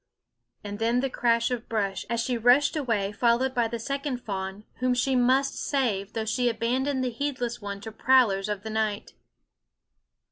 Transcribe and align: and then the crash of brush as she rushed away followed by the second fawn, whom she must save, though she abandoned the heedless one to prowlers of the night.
and 0.63 0.79
then 0.79 0.99
the 0.99 1.11
crash 1.11 1.51
of 1.51 1.69
brush 1.69 2.07
as 2.09 2.19
she 2.19 2.35
rushed 2.35 2.75
away 2.75 3.11
followed 3.11 3.53
by 3.53 3.67
the 3.67 3.77
second 3.77 4.17
fawn, 4.17 4.63
whom 4.77 4.95
she 4.95 5.15
must 5.15 5.53
save, 5.53 6.13
though 6.13 6.25
she 6.25 6.49
abandoned 6.49 7.03
the 7.03 7.11
heedless 7.11 7.61
one 7.61 7.79
to 7.79 7.91
prowlers 7.91 8.49
of 8.49 8.63
the 8.63 8.71
night. 8.71 9.13